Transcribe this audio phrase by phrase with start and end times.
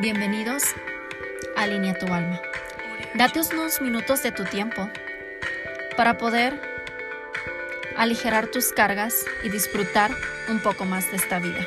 [0.00, 0.62] Bienvenidos
[1.56, 2.40] a Alinea tu alma.
[3.14, 4.88] Date unos minutos de tu tiempo
[5.96, 6.60] para poder
[7.96, 10.12] aligerar tus cargas y disfrutar
[10.48, 11.66] un poco más de esta vida.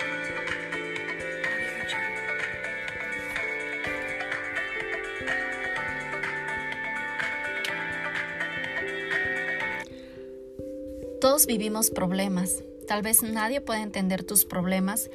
[11.25, 12.63] Todos vivimos problemas.
[12.87, 15.09] Tal vez nadie pueda entender tus problemas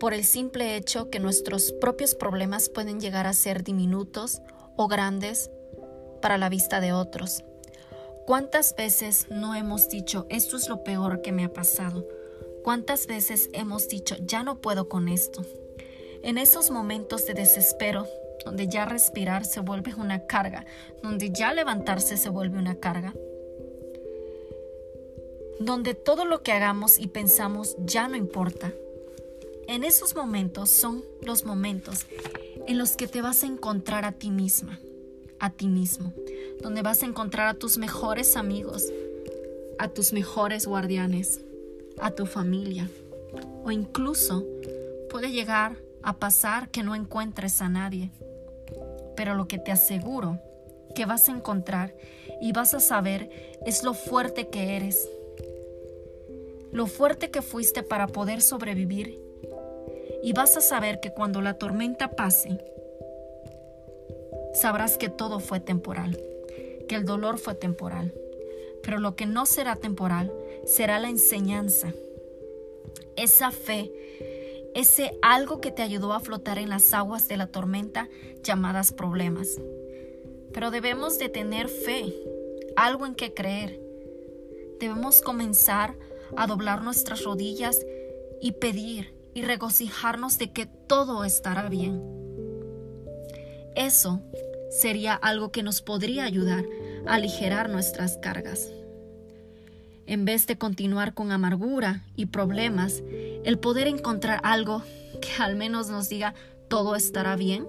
[0.00, 4.42] por el simple hecho que nuestros propios problemas pueden llegar a ser diminutos
[4.74, 5.52] o grandes
[6.20, 7.44] para la vista de otros.
[8.26, 12.08] ¿Cuántas veces no hemos dicho, esto es lo peor que me ha pasado?
[12.64, 15.42] ¿Cuántas veces hemos dicho, ya no puedo con esto?
[16.24, 18.08] En esos momentos de desespero,
[18.44, 20.66] donde ya respirar se vuelve una carga,
[21.04, 23.14] donde ya levantarse se vuelve una carga,
[25.64, 28.72] donde todo lo que hagamos y pensamos ya no importa.
[29.68, 32.06] En esos momentos son los momentos
[32.66, 34.78] en los que te vas a encontrar a ti misma,
[35.38, 36.12] a ti mismo,
[36.60, 38.92] donde vas a encontrar a tus mejores amigos,
[39.78, 41.40] a tus mejores guardianes,
[42.00, 42.88] a tu familia.
[43.64, 44.44] O incluso
[45.10, 48.10] puede llegar a pasar que no encuentres a nadie.
[49.16, 50.40] Pero lo que te aseguro
[50.94, 51.94] que vas a encontrar
[52.40, 53.30] y vas a saber
[53.64, 55.08] es lo fuerte que eres,
[56.72, 59.20] lo fuerte que fuiste para poder sobrevivir.
[60.22, 62.58] Y vas a saber que cuando la tormenta pase,
[64.54, 66.18] sabrás que todo fue temporal,
[66.88, 68.12] que el dolor fue temporal.
[68.82, 70.32] Pero lo que no será temporal
[70.64, 71.92] será la enseñanza,
[73.16, 73.92] esa fe,
[74.74, 78.08] ese algo que te ayudó a flotar en las aguas de la tormenta
[78.42, 79.60] llamadas problemas.
[80.52, 82.14] Pero debemos de tener fe,
[82.76, 83.80] algo en que creer.
[84.78, 86.11] Debemos comenzar a
[86.46, 87.78] doblar nuestras rodillas
[88.40, 92.02] y pedir y regocijarnos de que todo estará bien.
[93.74, 94.20] Eso
[94.70, 96.64] sería algo que nos podría ayudar
[97.06, 98.70] a aligerar nuestras cargas.
[100.06, 103.02] En vez de continuar con amargura y problemas,
[103.44, 104.82] el poder encontrar algo
[105.20, 106.34] que al menos nos diga
[106.68, 107.66] todo estará bien,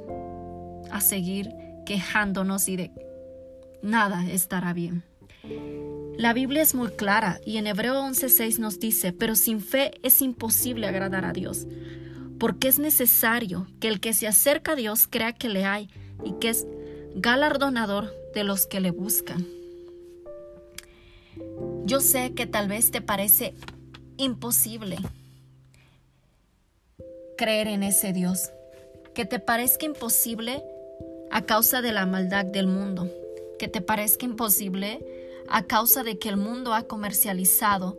[0.92, 1.52] a seguir
[1.86, 2.92] quejándonos y de
[3.82, 5.04] nada estará bien.
[6.18, 10.22] La Biblia es muy clara y en Hebreo 11:6 nos dice, pero sin fe es
[10.22, 11.66] imposible agradar a Dios,
[12.40, 15.90] porque es necesario que el que se acerca a Dios crea que le hay
[16.24, 16.68] y que es
[17.16, 19.46] galardonador de los que le buscan.
[21.86, 23.56] Yo sé que tal vez te parece
[24.18, 24.98] imposible
[27.38, 28.52] creer en ese Dios,
[29.16, 30.64] que te parezca imposible
[31.32, 33.10] a causa de la maldad del mundo,
[33.58, 37.98] que te parezca imposible a causa de que el mundo ha comercializado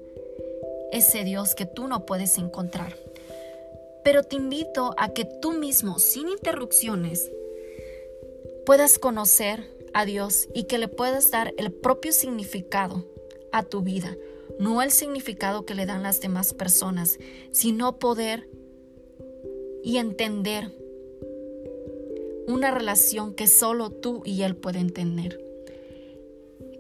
[0.93, 2.97] ese Dios que tú no puedes encontrar.
[4.05, 7.33] Pero te invito a que tú mismo, sin interrupciones,
[8.67, 13.05] puedas conocer a Dios y que le puedas dar el propio significado
[13.53, 14.17] a tu vida,
[14.59, 17.19] no el significado que le dan las demás personas,
[17.51, 18.49] sino poder
[19.83, 20.73] y entender
[22.47, 25.44] una relación que solo tú y Él pueden tener.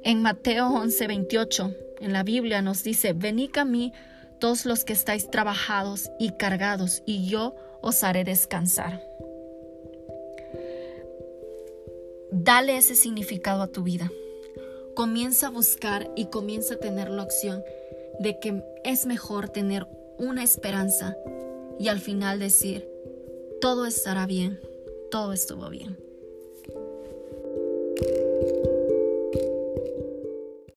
[0.07, 3.95] En Mateo 11:28, en la Biblia nos dice, venid a mí
[4.39, 9.03] todos los que estáis trabajados y cargados, y yo os haré descansar.
[12.31, 14.13] Dale ese significado a tu vida.
[14.95, 17.65] Comienza a buscar y comienza a tener la opción
[18.21, 19.87] de que es mejor tener
[20.19, 21.17] una esperanza
[21.79, 22.87] y al final decir,
[23.59, 24.61] todo estará bien,
[25.11, 25.97] todo estuvo bien.